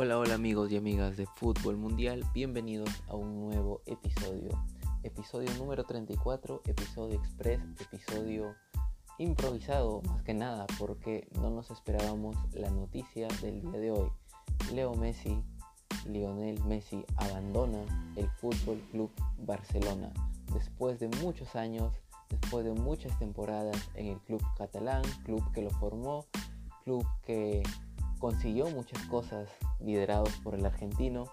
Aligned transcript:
Hola, 0.00 0.16
hola 0.16 0.34
amigos 0.34 0.70
y 0.70 0.76
amigas 0.76 1.16
de 1.16 1.26
Fútbol 1.26 1.76
Mundial, 1.76 2.24
bienvenidos 2.32 2.88
a 3.08 3.16
un 3.16 3.40
nuevo 3.40 3.82
episodio. 3.84 4.50
Episodio 5.02 5.50
número 5.58 5.82
34, 5.82 6.62
episodio 6.66 7.18
express, 7.18 7.60
episodio 7.80 8.54
improvisado 9.18 10.00
más 10.02 10.22
que 10.22 10.34
nada 10.34 10.68
porque 10.78 11.26
no 11.42 11.50
nos 11.50 11.72
esperábamos 11.72 12.36
la 12.54 12.70
noticia 12.70 13.26
del 13.42 13.60
día 13.60 13.80
de 13.80 13.90
hoy. 13.90 14.08
Leo 14.72 14.94
Messi, 14.94 15.42
Lionel 16.06 16.62
Messi 16.62 17.04
abandona 17.16 17.84
el 18.14 18.30
Fútbol 18.40 18.80
Club 18.92 19.10
Barcelona 19.38 20.12
después 20.54 21.00
de 21.00 21.08
muchos 21.08 21.56
años, 21.56 21.92
después 22.28 22.64
de 22.64 22.70
muchas 22.70 23.18
temporadas 23.18 23.90
en 23.94 24.06
el 24.06 24.20
club 24.20 24.44
catalán, 24.56 25.02
club 25.24 25.42
que 25.50 25.62
lo 25.62 25.70
formó, 25.70 26.24
club 26.84 27.04
que 27.26 27.64
consiguió 28.18 28.68
muchas 28.70 29.02
cosas 29.04 29.48
liderados 29.80 30.32
por 30.42 30.54
el 30.54 30.66
argentino, 30.66 31.24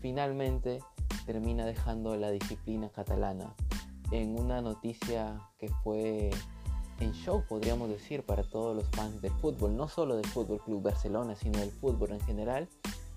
finalmente 0.00 0.80
termina 1.26 1.64
dejando 1.64 2.16
la 2.16 2.30
disciplina 2.30 2.88
catalana 2.90 3.54
en 4.10 4.38
una 4.38 4.60
noticia 4.60 5.40
que 5.58 5.68
fue 5.82 6.30
en 7.00 7.12
show, 7.12 7.44
podríamos 7.48 7.88
decir, 7.88 8.24
para 8.24 8.42
todos 8.42 8.76
los 8.76 8.88
fans 8.90 9.20
del 9.22 9.32
fútbol, 9.32 9.76
no 9.76 9.88
solo 9.88 10.16
del 10.16 10.26
Fútbol 10.26 10.60
Club 10.60 10.82
Barcelona, 10.82 11.34
sino 11.34 11.58
del 11.58 11.70
fútbol 11.70 12.12
en 12.12 12.20
general, 12.20 12.68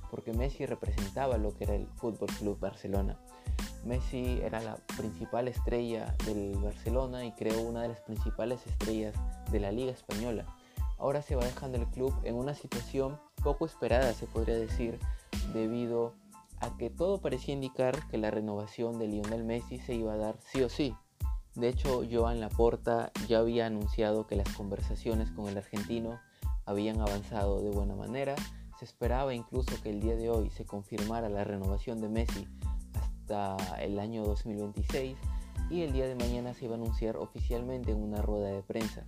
porque 0.09 0.33
Messi 0.33 0.65
representaba 0.65 1.37
lo 1.37 1.55
que 1.55 1.65
era 1.65 1.75
el 1.75 1.87
Fútbol 1.97 2.29
Club 2.39 2.59
Barcelona. 2.59 3.19
Messi 3.83 4.39
era 4.41 4.61
la 4.61 4.77
principal 4.97 5.47
estrella 5.47 6.15
del 6.25 6.57
Barcelona 6.57 7.25
y 7.25 7.31
creó 7.33 7.61
una 7.61 7.83
de 7.83 7.89
las 7.89 7.99
principales 8.01 8.65
estrellas 8.65 9.13
de 9.51 9.59
la 9.59 9.71
Liga 9.71 9.91
Española. 9.91 10.45
Ahora 11.05 11.21
se 11.21 11.35
va 11.35 11.45
dejando 11.45 11.77
el 11.77 11.85
club 11.85 12.15
en 12.23 12.33
una 12.33 12.55
situación 12.55 13.19
poco 13.43 13.67
esperada, 13.67 14.11
se 14.15 14.25
podría 14.25 14.55
decir, 14.55 14.99
debido 15.53 16.15
a 16.61 16.75
que 16.77 16.89
todo 16.89 17.21
parecía 17.21 17.53
indicar 17.53 18.07
que 18.07 18.17
la 18.17 18.31
renovación 18.31 18.97
de 18.97 19.07
Lionel 19.07 19.43
Messi 19.43 19.77
se 19.77 19.93
iba 19.93 20.13
a 20.13 20.17
dar 20.17 20.39
sí 20.39 20.63
o 20.63 20.67
sí. 20.67 20.95
De 21.53 21.67
hecho, 21.69 22.01
Joan 22.11 22.39
Laporta 22.39 23.11
ya 23.27 23.37
había 23.37 23.67
anunciado 23.67 24.25
que 24.25 24.35
las 24.35 24.49
conversaciones 24.55 25.29
con 25.29 25.47
el 25.47 25.59
argentino 25.59 26.19
habían 26.65 26.99
avanzado 26.99 27.61
de 27.61 27.69
buena 27.69 27.93
manera. 27.93 28.33
Se 28.79 28.85
esperaba 28.85 29.35
incluso 29.35 29.79
que 29.83 29.91
el 29.91 30.01
día 30.01 30.15
de 30.15 30.31
hoy 30.31 30.49
se 30.49 30.65
confirmara 30.65 31.29
la 31.29 31.43
renovación 31.43 32.01
de 32.01 32.09
Messi 32.09 32.47
hasta 32.99 33.57
el 33.79 33.99
año 33.99 34.23
2026 34.23 35.15
y 35.69 35.83
el 35.83 35.93
día 35.93 36.07
de 36.07 36.15
mañana 36.15 36.55
se 36.55 36.65
iba 36.65 36.73
a 36.73 36.79
anunciar 36.79 37.17
oficialmente 37.17 37.91
en 37.91 38.01
una 38.01 38.23
rueda 38.23 38.47
de 38.47 38.63
prensa. 38.63 39.05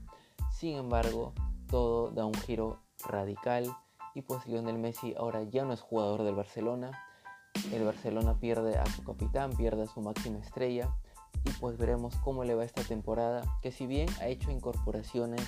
Sin 0.51 0.75
embargo, 0.75 1.33
todo 1.67 2.11
da 2.11 2.25
un 2.25 2.33
giro 2.33 2.79
radical 3.05 3.65
y 4.15 4.21
pues 4.21 4.47
Lionel 4.47 4.79
Messi 4.79 5.13
ahora 5.17 5.43
ya 5.43 5.63
no 5.63 5.73
es 5.73 5.81
jugador 5.81 6.23
del 6.23 6.35
Barcelona. 6.35 6.91
El 7.71 7.83
Barcelona 7.83 8.39
pierde 8.39 8.77
a 8.77 8.85
su 8.85 9.03
capitán, 9.03 9.51
pierde 9.55 9.83
a 9.83 9.87
su 9.87 10.01
máxima 10.01 10.39
estrella 10.39 10.89
y 11.45 11.51
pues 11.59 11.77
veremos 11.77 12.15
cómo 12.17 12.43
le 12.43 12.55
va 12.55 12.65
esta 12.65 12.83
temporada, 12.83 13.43
que 13.61 13.71
si 13.71 13.85
bien 13.85 14.09
ha 14.19 14.27
hecho 14.27 14.51
incorporaciones 14.51 15.41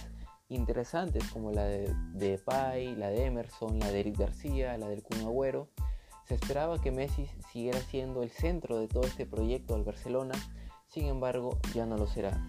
interesantes 0.49 1.23
como 1.31 1.51
la 1.51 1.63
de 1.63 1.93
Depay, 2.13 2.95
la 2.95 3.09
de 3.09 3.25
Emerson, 3.25 3.79
la 3.79 3.91
de 3.91 3.99
Eric 3.99 4.17
García, 4.17 4.77
la 4.77 4.87
del 4.87 5.03
Kun 5.03 5.21
Agüero, 5.21 5.69
se 6.25 6.35
esperaba 6.35 6.79
que 6.79 6.91
Messi 6.91 7.27
siguiera 7.51 7.79
siendo 7.79 8.21
el 8.21 8.29
centro 8.29 8.77
de 8.77 8.87
todo 8.87 9.03
este 9.03 9.25
proyecto 9.25 9.73
del 9.73 9.83
Barcelona, 9.83 10.35
sin 10.87 11.05
embargo 11.05 11.57
ya 11.73 11.85
no 11.85 11.97
lo 11.97 12.07
será. 12.07 12.39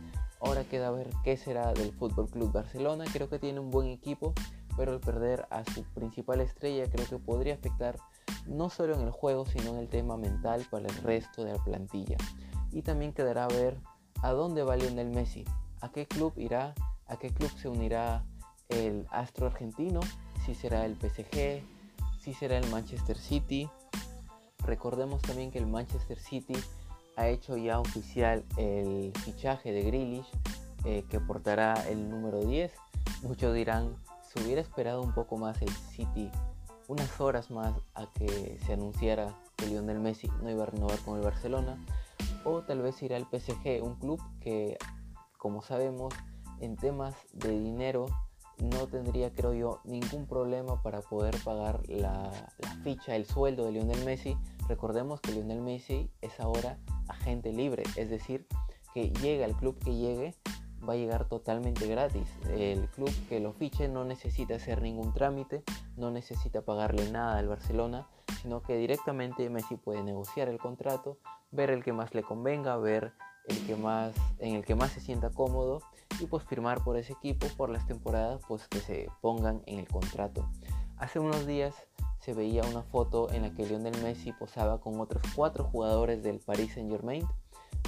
Ahora 0.40 0.64
queda 0.64 0.90
ver 0.90 1.10
qué 1.24 1.36
será 1.36 1.72
del 1.72 1.92
Fútbol 1.92 2.28
Club 2.28 2.52
Barcelona, 2.52 3.04
creo 3.12 3.28
que 3.28 3.38
tiene 3.38 3.60
un 3.60 3.70
buen 3.70 3.88
equipo, 3.88 4.32
pero 4.76 4.94
el 4.94 5.00
perder 5.00 5.46
a 5.50 5.64
su 5.64 5.84
principal 5.84 6.40
estrella 6.40 6.90
creo 6.90 7.06
que 7.06 7.18
podría 7.18 7.54
afectar 7.54 7.96
no 8.46 8.70
solo 8.70 8.94
en 8.94 9.02
el 9.02 9.10
juego, 9.10 9.46
sino 9.46 9.70
en 9.70 9.78
el 9.78 9.88
tema 9.88 10.16
mental 10.16 10.66
para 10.70 10.88
el 10.88 10.94
resto 11.02 11.44
de 11.44 11.52
la 11.52 11.62
plantilla 11.62 12.16
y 12.72 12.82
también 12.82 13.12
quedará 13.12 13.48
ver 13.48 13.78
a 14.22 14.32
dónde 14.32 14.62
va 14.62 14.76
Lionel 14.76 15.10
Messi, 15.10 15.44
a 15.80 15.90
qué 15.90 16.06
club 16.06 16.32
irá, 16.36 16.74
a 17.06 17.16
qué 17.16 17.32
club 17.32 17.50
se 17.56 17.68
unirá 17.68 18.24
el 18.68 19.06
astro 19.10 19.46
argentino, 19.46 20.00
si 20.44 20.54
será 20.54 20.84
el 20.84 20.96
PSG, 20.96 21.62
si 22.20 22.34
será 22.34 22.58
el 22.58 22.68
Manchester 22.70 23.18
City. 23.18 23.68
Recordemos 24.58 25.22
también 25.22 25.50
que 25.50 25.58
el 25.58 25.66
Manchester 25.66 26.18
City 26.18 26.54
ha 27.20 27.28
hecho 27.28 27.58
ya 27.58 27.78
oficial 27.78 28.42
el 28.56 29.12
fichaje 29.24 29.72
de 29.72 29.82
Grealish 29.82 30.26
eh, 30.86 31.04
que 31.10 31.20
portará 31.20 31.74
el 31.88 32.08
número 32.08 32.40
10. 32.40 32.72
Muchos 33.22 33.54
dirán, 33.54 33.94
se 34.22 34.42
hubiera 34.42 34.62
esperado 34.62 35.02
un 35.02 35.12
poco 35.12 35.36
más 35.36 35.60
el 35.60 35.68
City, 35.68 36.30
unas 36.88 37.20
horas 37.20 37.50
más 37.50 37.74
a 37.94 38.06
que 38.14 38.58
se 38.64 38.72
anunciara 38.72 39.34
que 39.56 39.66
Lionel 39.66 40.00
Messi 40.00 40.28
no 40.42 40.50
iba 40.50 40.62
a 40.62 40.66
renovar 40.66 40.98
con 41.00 41.18
el 41.18 41.24
Barcelona 41.24 41.76
o 42.44 42.62
tal 42.62 42.80
vez 42.80 43.02
irá 43.02 43.18
al 43.18 43.26
PSG, 43.26 43.82
un 43.82 43.96
club 43.96 44.18
que, 44.40 44.78
como 45.36 45.60
sabemos, 45.60 46.14
en 46.60 46.76
temas 46.76 47.14
de 47.34 47.50
dinero 47.50 48.06
no 48.62 48.86
tendría, 48.86 49.30
creo 49.30 49.52
yo, 49.52 49.80
ningún 49.84 50.26
problema 50.26 50.82
para 50.82 51.02
poder 51.02 51.36
pagar 51.44 51.80
la, 51.88 52.30
ficha, 52.82 53.14
el 53.14 53.26
sueldo 53.26 53.66
de 53.66 53.72
Lionel 53.72 54.04
Messi. 54.04 54.36
Recordemos 54.68 55.20
que 55.20 55.32
Lionel 55.32 55.60
Messi 55.60 56.10
es 56.20 56.38
ahora 56.40 56.78
agente 57.10 57.52
libre, 57.52 57.82
es 57.96 58.10
decir, 58.10 58.46
que 58.94 59.10
llegue 59.10 59.44
al 59.44 59.56
club 59.56 59.78
que 59.78 59.94
llegue, 59.94 60.34
va 60.88 60.94
a 60.94 60.96
llegar 60.96 61.28
totalmente 61.28 61.86
gratis. 61.86 62.28
El 62.56 62.88
club 62.88 63.12
que 63.28 63.40
lo 63.40 63.52
fiche 63.52 63.88
no 63.88 64.04
necesita 64.04 64.56
hacer 64.56 64.82
ningún 64.82 65.12
trámite, 65.12 65.62
no 65.96 66.10
necesita 66.10 66.62
pagarle 66.62 67.10
nada 67.10 67.38
al 67.38 67.48
Barcelona, 67.48 68.06
sino 68.42 68.62
que 68.62 68.76
directamente 68.76 69.48
Messi 69.50 69.76
puede 69.76 70.02
negociar 70.02 70.48
el 70.48 70.58
contrato, 70.58 71.18
ver 71.50 71.70
el 71.70 71.84
que 71.84 71.92
más 71.92 72.14
le 72.14 72.22
convenga, 72.22 72.76
ver 72.76 73.12
el 73.46 73.66
que 73.66 73.76
más, 73.76 74.14
en 74.38 74.54
el 74.54 74.64
que 74.64 74.74
más 74.74 74.92
se 74.92 75.00
sienta 75.00 75.30
cómodo 75.30 75.80
y 76.20 76.26
pues 76.26 76.44
firmar 76.44 76.82
por 76.84 76.96
ese 76.96 77.12
equipo 77.12 77.46
por 77.56 77.70
las 77.70 77.86
temporadas 77.86 78.40
pues 78.46 78.68
que 78.68 78.80
se 78.80 79.08
pongan 79.20 79.62
en 79.66 79.78
el 79.78 79.88
contrato. 79.88 80.48
Hace 80.98 81.18
unos 81.18 81.46
días 81.46 81.74
se 82.30 82.36
veía 82.36 82.62
una 82.62 82.82
foto 82.82 83.28
en 83.32 83.42
la 83.42 83.50
que 83.50 83.66
Lionel 83.66 84.00
Messi 84.04 84.32
posaba 84.32 84.78
con 84.78 85.00
otros 85.00 85.20
cuatro 85.34 85.64
jugadores 85.64 86.22
del 86.22 86.38
Paris 86.38 86.74
Saint 86.74 86.88
Germain. 86.88 87.26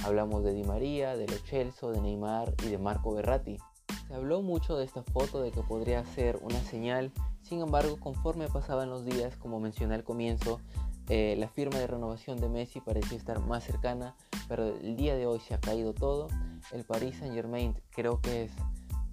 Hablamos 0.03 0.43
de 0.43 0.53
Di 0.53 0.65
María, 0.65 1.15
de 1.15 1.27
Lo 1.27 1.37
Celso, 1.37 1.93
de 1.93 2.01
Neymar 2.01 2.53
y 2.65 2.67
de 2.67 2.77
Marco 2.77 3.13
Berratti. 3.13 3.57
Se 4.05 4.13
habló 4.13 4.41
mucho 4.41 4.75
de 4.75 4.83
esta 4.83 5.01
foto 5.01 5.41
de 5.41 5.51
que 5.51 5.61
podría 5.61 6.03
ser 6.03 6.39
una 6.41 6.59
señal, 6.59 7.13
sin 7.41 7.61
embargo 7.61 7.97
conforme 8.01 8.49
pasaban 8.49 8.89
los 8.89 9.05
días, 9.05 9.37
como 9.37 9.61
mencioné 9.61 9.95
al 9.95 10.03
comienzo, 10.03 10.59
eh, 11.07 11.37
la 11.39 11.47
firma 11.47 11.79
de 11.79 11.87
renovación 11.87 12.37
de 12.41 12.49
Messi 12.49 12.81
parecía 12.81 13.17
estar 13.17 13.39
más 13.39 13.63
cercana, 13.63 14.13
pero 14.49 14.67
el 14.67 14.97
día 14.97 15.15
de 15.15 15.25
hoy 15.25 15.39
se 15.39 15.53
ha 15.53 15.61
caído 15.61 15.93
todo. 15.93 16.27
El 16.73 16.83
Paris 16.83 17.15
Saint 17.17 17.33
Germain 17.33 17.77
creo 17.91 18.19
que 18.19 18.43
es 18.43 18.51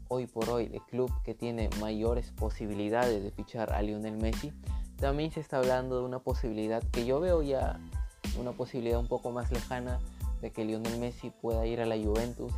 hoy 0.08 0.26
por 0.26 0.50
hoy 0.50 0.72
el 0.74 0.82
club 0.82 1.08
que 1.22 1.34
tiene 1.34 1.70
mayores 1.78 2.32
posibilidades 2.32 3.22
de 3.22 3.30
fichar 3.30 3.72
a 3.72 3.80
Lionel 3.80 4.16
Messi. 4.16 4.52
También 5.00 5.32
se 5.32 5.40
está 5.40 5.56
hablando 5.56 5.98
de 5.98 6.04
una 6.04 6.18
posibilidad 6.18 6.82
que 6.92 7.06
yo 7.06 7.20
veo 7.20 7.42
ya, 7.42 7.80
una 8.38 8.52
posibilidad 8.52 9.00
un 9.00 9.08
poco 9.08 9.30
más 9.30 9.50
lejana 9.50 9.98
de 10.42 10.50
que 10.50 10.64
Lionel 10.64 10.98
Messi 10.98 11.30
pueda 11.30 11.66
ir 11.66 11.80
a 11.80 11.86
la 11.86 11.96
Juventus 11.96 12.52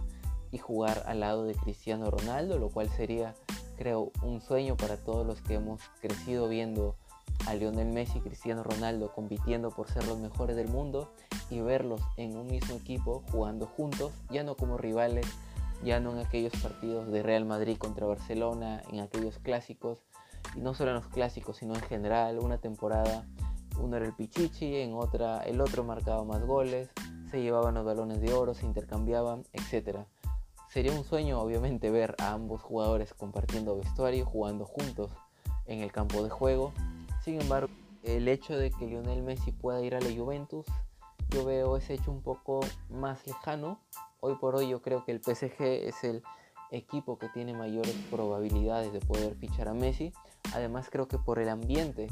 y 0.51 0.59
jugar 0.59 1.05
al 1.07 1.21
lado 1.21 1.45
de 1.45 1.55
Cristiano 1.55 2.11
Ronaldo, 2.11 2.59
lo 2.59 2.69
cual 2.69 2.89
sería, 2.91 3.35
creo, 3.77 4.11
un 4.23 4.41
sueño 4.41 4.77
para 4.77 4.97
todos 4.97 5.25
los 5.25 5.41
que 5.41 5.55
hemos 5.55 5.81
crecido 6.01 6.49
viendo 6.49 6.97
a 7.47 7.55
Lionel 7.55 7.93
Messi 7.93 8.19
y 8.19 8.23
Cristiano 8.23 8.65
Ronaldo 8.65 9.13
compitiendo 9.13 9.71
por 9.71 9.89
ser 9.89 10.05
los 10.07 10.19
mejores 10.19 10.57
del 10.57 10.69
mundo 10.69 11.13
y 11.49 11.61
verlos 11.61 12.01
en 12.17 12.37
un 12.37 12.49
mismo 12.49 12.75
equipo 12.75 13.23
jugando 13.31 13.67
juntos, 13.67 14.13
ya 14.31 14.43
no 14.43 14.57
como 14.57 14.79
rivales, 14.79 15.27
ya 15.85 16.01
no 16.01 16.13
en 16.13 16.19
aquellos 16.19 16.53
partidos 16.61 17.11
de 17.11 17.23
Real 17.23 17.45
Madrid 17.45 17.77
contra 17.79 18.07
Barcelona, 18.07 18.83
en 18.93 19.01
aquellos 19.01 19.39
clásicos, 19.39 20.03
y 20.55 20.61
no 20.61 20.75
solo 20.75 20.91
en 20.91 20.97
los 20.97 21.09
clásicos, 21.09 21.57
sino 21.59 21.75
en 21.75 21.83
general, 21.83 22.39
una 22.39 22.59
temporada, 22.59 23.27
uno 23.79 23.97
era 23.97 24.07
el 24.07 24.15
Pichichi, 24.15 24.77
en 24.77 24.95
otra 24.95 25.43
el 25.43 25.61
otro 25.61 25.85
marcaba 25.85 26.25
más 26.25 26.45
goles, 26.45 26.91
se 27.31 27.43
llevaban 27.43 27.75
los 27.75 27.85
balones 27.85 28.21
de 28.21 28.33
oro, 28.33 28.55
se 28.55 28.67
intercambiaban, 28.67 29.45
etc. 29.53 30.01
Sería 30.69 30.93
un 30.93 31.05
sueño 31.05 31.41
obviamente 31.41 31.91
ver 31.91 32.15
a 32.19 32.33
ambos 32.33 32.63
jugadores 32.63 33.15
compartiendo 33.15 33.77
vestuario, 33.77 34.27
jugando 34.27 34.65
juntos 34.65 35.11
en 35.67 35.81
el 35.81 35.93
campo 35.93 36.23
de 36.23 36.31
juego 36.31 36.73
sin 37.23 37.41
embargo, 37.41 37.73
el 38.03 38.27
hecho 38.27 38.57
de 38.57 38.73
que 38.73 38.87
Lionel 38.87 39.23
Messi 39.23 39.53
pueda 39.53 39.81
ir 39.81 39.95
a 39.95 40.01
la 40.01 40.11
Juventus, 40.11 40.67
yo 41.31 41.45
veo 41.45 41.77
ese 41.77 41.95
hecho 41.95 42.11
un 42.11 42.21
poco 42.21 42.61
más 42.91 43.25
lejano. 43.29 43.79
Hoy 44.19 44.35
por 44.37 44.57
hoy 44.57 44.69
yo 44.69 44.83
creo 44.83 45.05
que 45.05 45.13
el 45.13 45.23
PSG 45.23 45.63
es 45.63 46.03
el 46.03 46.25
equipo 46.73 47.17
que 47.19 47.29
tiene 47.29 47.55
mayores 47.55 47.95
probabilidades 48.11 48.93
de 48.93 48.99
poder 48.99 49.37
fichar 49.37 49.69
a 49.69 49.75
Messi. 49.75 50.13
Además 50.55 50.89
creo 50.91 51.09
que 51.09 51.19
por 51.19 51.39
el 51.39 51.49
ambiente 51.49 52.09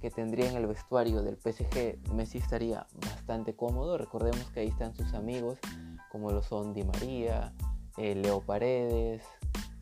que 0.00 0.10
tendría 0.10 0.48
en 0.48 0.56
el 0.56 0.66
vestuario 0.66 1.22
del 1.22 1.36
PSG, 1.36 1.98
Messi 2.14 2.38
estaría 2.38 2.86
bastante 2.94 3.54
cómodo. 3.54 3.98
Recordemos 3.98 4.50
que 4.50 4.60
ahí 4.60 4.68
están 4.68 4.94
sus 4.94 5.14
amigos, 5.14 5.58
como 6.10 6.30
lo 6.30 6.42
son 6.42 6.72
Di 6.72 6.84
María, 6.84 7.52
eh, 7.96 8.14
Leo 8.14 8.40
Paredes, 8.40 9.22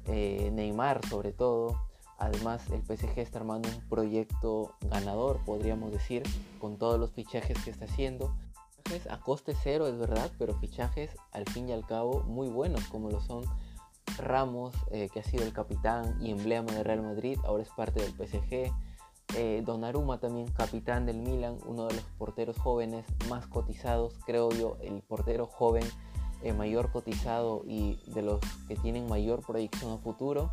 eh, 0.07 0.51
Neymar 0.53 1.05
sobre 1.07 1.33
todo 1.33 1.87
Además, 2.19 2.63
el 2.71 2.83
PSG 2.83 3.19
está 3.19 3.39
armando 3.39 3.69
un 3.69 3.81
proyecto 3.89 4.75
ganador, 4.81 5.45
podríamos 5.45 5.93
decir, 5.93 6.23
con 6.59 6.79
todos 6.79 6.99
los 6.99 7.11
fichajes 7.13 7.63
que 7.63 7.71
está 7.71 7.85
haciendo. 7.85 8.35
Fichajes 8.77 9.11
a 9.11 9.21
coste 9.21 9.55
cero, 9.63 9.87
es 9.87 9.99
verdad, 9.99 10.31
pero 10.39 10.55
fichajes 10.55 11.11
al 11.33 11.45
fin 11.51 11.69
y 11.69 11.73
al 11.73 11.85
cabo 11.85 12.23
muy 12.23 12.49
buenos, 12.49 12.85
como 12.87 13.11
lo 13.11 13.21
son 13.21 13.45
Ramos, 14.19 14.75
eh, 14.91 15.09
que 15.13 15.21
ha 15.21 15.23
sido 15.23 15.45
el 15.45 15.53
capitán 15.53 16.17
y 16.21 16.31
emblema 16.31 16.73
de 16.73 16.83
Real 16.83 17.03
Madrid, 17.03 17.39
ahora 17.45 17.63
es 17.63 17.71
parte 17.71 18.01
del 18.01 18.13
PSG. 18.13 18.73
Eh, 19.35 19.63
Donnarumma 19.65 20.19
también, 20.19 20.47
capitán 20.49 21.05
del 21.05 21.19
Milan, 21.19 21.59
uno 21.67 21.87
de 21.87 21.95
los 21.95 22.05
porteros 22.19 22.57
jóvenes 22.59 23.05
más 23.29 23.47
cotizados, 23.47 24.15
creo 24.25 24.51
yo, 24.51 24.77
el 24.83 25.03
portero 25.03 25.47
joven 25.47 25.85
eh, 26.43 26.53
mayor 26.53 26.93
cotizado 26.93 27.65
y 27.67 27.99
de 28.07 28.23
los 28.23 28.41
que 28.69 28.77
tienen 28.77 29.09
mayor 29.09 29.45
proyección 29.45 29.93
a 29.93 29.99
futuro. 29.99 30.53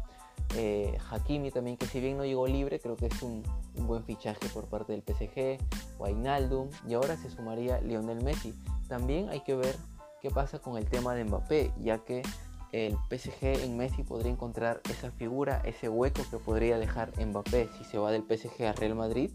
Eh, 0.55 0.97
Hakimi 1.11 1.51
también, 1.51 1.77
que 1.77 1.85
si 1.85 1.99
bien 1.99 2.17
no 2.17 2.25
llegó 2.25 2.47
libre, 2.47 2.79
creo 2.79 2.95
que 2.95 3.07
es 3.07 3.21
un, 3.21 3.43
buen 3.75 4.03
fichaje 4.03 4.47
por 4.53 4.65
parte 4.65 4.93
del 4.93 5.03
PSG, 5.03 5.59
Wijnaldum, 5.99 6.69
y 6.87 6.93
ahora 6.93 7.17
se 7.17 7.29
sumaría 7.29 7.81
Lionel 7.81 8.23
Messi. 8.23 8.53
También 8.87 9.29
hay 9.29 9.41
que 9.41 9.55
ver 9.55 9.75
qué 10.21 10.29
pasa 10.29 10.59
con 10.59 10.77
el 10.77 10.89
tema 10.89 11.15
de 11.15 11.25
Mbappé, 11.25 11.73
ya 11.79 11.99
que 11.99 12.23
el 12.73 12.97
PSG 13.09 13.63
en 13.63 13.77
Messi 13.77 14.03
podría 14.03 14.31
encontrar 14.31 14.81
esa 14.89 15.11
figura, 15.11 15.61
ese 15.63 15.89
hueco 15.89 16.23
que 16.29 16.37
podría 16.37 16.79
dejar 16.79 17.13
Mbappé 17.23 17.69
si 17.77 17.83
se 17.85 17.99
va 17.99 18.11
del 18.11 18.23
PSG 18.23 18.63
a 18.65 18.73
Real 18.73 18.95
Madrid, 18.95 19.31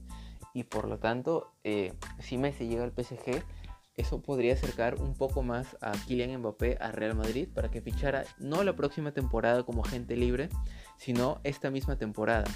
y 0.52 0.64
por 0.64 0.88
lo 0.88 0.98
tanto, 0.98 1.52
eh, 1.62 1.94
si 2.18 2.36
Messi 2.36 2.66
llega 2.66 2.82
al 2.82 2.92
PSG, 2.92 3.42
eso 3.96 4.20
podría 4.20 4.54
acercar 4.54 4.96
un 5.00 5.14
poco 5.14 5.42
más 5.42 5.76
a 5.80 5.92
Kylian 5.92 6.40
Mbappé 6.40 6.78
a 6.80 6.90
Real 6.90 7.14
Madrid 7.14 7.48
para 7.52 7.70
que 7.70 7.80
fichara 7.80 8.24
no 8.38 8.64
la 8.64 8.74
próxima 8.74 9.12
temporada 9.12 9.62
como 9.62 9.84
agente 9.84 10.16
libre, 10.16 10.48
sino 10.96 11.40
esta 11.44 11.70
misma 11.70 11.96
temporada. 11.96 12.46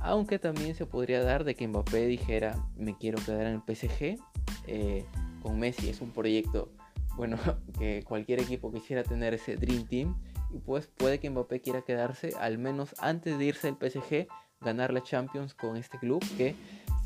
Aunque 0.00 0.38
también 0.38 0.74
se 0.74 0.86
podría 0.86 1.22
dar 1.22 1.44
de 1.44 1.54
que 1.54 1.66
Mbappé 1.66 2.06
dijera 2.06 2.64
me 2.76 2.96
quiero 2.96 3.18
quedar 3.24 3.46
en 3.46 3.54
el 3.54 3.76
PSG 3.76 4.18
eh, 4.66 5.04
con 5.42 5.58
Messi. 5.58 5.88
Es 5.88 6.00
un 6.00 6.12
proyecto, 6.12 6.70
bueno, 7.18 7.36
que 7.78 8.02
cualquier 8.04 8.40
equipo 8.40 8.72
quisiera 8.72 9.02
tener 9.02 9.34
ese 9.34 9.56
Dream 9.56 9.86
Team. 9.86 10.16
Y 10.50 10.58
pues 10.60 10.86
puede 10.86 11.20
que 11.20 11.28
Mbappé 11.28 11.60
quiera 11.60 11.82
quedarse 11.82 12.32
al 12.40 12.56
menos 12.56 12.94
antes 13.00 13.36
de 13.36 13.44
irse 13.44 13.68
al 13.68 13.76
PSG, 13.76 14.28
ganar 14.62 14.94
la 14.94 15.02
Champions 15.02 15.52
con 15.52 15.76
este 15.76 15.98
club 15.98 16.24
que 16.38 16.54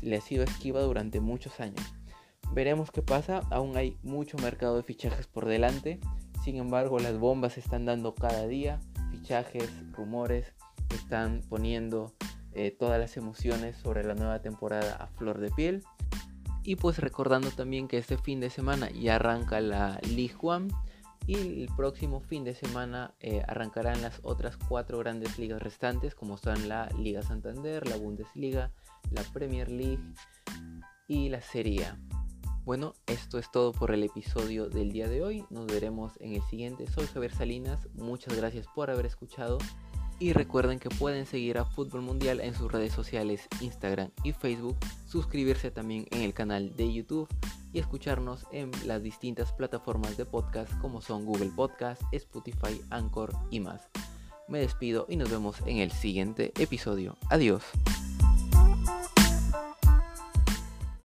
le 0.01 0.15
ha 0.15 0.21
sido 0.21 0.45
esquiva 0.45 0.79
durante 0.79 1.19
muchos 1.19 1.59
años. 1.59 1.93
Veremos 2.53 2.91
qué 2.91 3.01
pasa, 3.01 3.41
aún 3.51 3.75
hay 3.75 3.97
mucho 4.01 4.37
mercado 4.37 4.77
de 4.77 4.83
fichajes 4.83 5.27
por 5.27 5.45
delante, 5.45 5.99
sin 6.43 6.55
embargo 6.55 6.99
las 6.99 7.17
bombas 7.17 7.53
se 7.53 7.59
están 7.59 7.85
dando 7.85 8.15
cada 8.15 8.47
día, 8.47 8.79
fichajes, 9.11 9.69
rumores, 9.91 10.53
están 10.93 11.41
poniendo 11.49 12.13
eh, 12.53 12.71
todas 12.71 12.99
las 12.99 13.17
emociones 13.17 13.75
sobre 13.77 14.03
la 14.03 14.13
nueva 14.13 14.41
temporada 14.41 14.95
a 14.95 15.07
flor 15.07 15.39
de 15.39 15.49
piel. 15.51 15.83
Y 16.63 16.77
pues 16.77 16.97
recordando 16.99 17.51
también 17.51 17.87
que 17.87 17.97
este 17.97 18.17
fin 18.17 18.39
de 18.39 18.49
semana 18.49 18.89
ya 18.91 19.15
arranca 19.15 19.59
la 19.59 19.99
League 20.07 20.37
One 20.41 20.69
y 21.25 21.35
el 21.35 21.69
próximo 21.75 22.19
fin 22.19 22.43
de 22.43 22.55
semana 22.55 23.13
eh, 23.19 23.43
arrancarán 23.47 24.01
las 24.01 24.19
otras 24.23 24.57
cuatro 24.57 24.97
grandes 24.99 25.37
ligas 25.39 25.61
restantes 25.61 26.15
como 26.15 26.37
son 26.37 26.67
la 26.67 26.89
Liga 26.97 27.21
Santander, 27.21 27.87
la 27.87 27.95
Bundesliga, 27.95 28.71
la 29.11 29.23
Premier 29.33 29.69
League 29.69 30.03
y 31.07 31.29
la 31.29 31.41
Serie 31.41 31.85
A. 31.85 31.97
Bueno, 32.65 32.93
esto 33.07 33.39
es 33.39 33.51
todo 33.51 33.73
por 33.73 33.91
el 33.91 34.03
episodio 34.03 34.69
del 34.69 34.91
día 34.93 35.09
de 35.09 35.21
hoy. 35.21 35.45
Nos 35.49 35.67
veremos 35.67 36.13
en 36.21 36.33
el 36.33 36.41
siguiente. 36.43 36.87
Soy 36.87 37.07
Javier 37.07 37.33
Salinas. 37.33 37.89
Muchas 37.93 38.37
gracias 38.37 38.67
por 38.73 38.89
haber 38.89 39.05
escuchado. 39.05 39.57
Y 40.19 40.33
recuerden 40.33 40.79
que 40.79 40.89
pueden 40.89 41.25
seguir 41.25 41.57
a 41.57 41.65
Fútbol 41.65 42.01
Mundial 42.01 42.39
en 42.39 42.53
sus 42.55 42.71
redes 42.71 42.93
sociales 42.93 43.47
Instagram 43.61 44.11
y 44.23 44.31
Facebook, 44.31 44.77
suscribirse 45.05 45.71
también 45.71 46.07
en 46.11 46.21
el 46.21 46.33
canal 46.33 46.75
de 46.75 46.93
YouTube 46.93 47.27
y 47.73 47.79
escucharnos 47.79 48.45
en 48.51 48.71
las 48.85 49.01
distintas 49.01 49.51
plataformas 49.51 50.15
de 50.15 50.25
podcast 50.25 50.71
como 50.79 51.01
son 51.01 51.25
Google 51.25 51.51
Podcast, 51.55 52.01
Spotify, 52.11 52.79
Anchor 52.89 53.33
y 53.49 53.59
más. 53.59 53.89
Me 54.47 54.59
despido 54.59 55.05
y 55.09 55.15
nos 55.15 55.29
vemos 55.29 55.57
en 55.65 55.77
el 55.77 55.91
siguiente 55.91 56.53
episodio. 56.59 57.17
Adiós. 57.29 57.63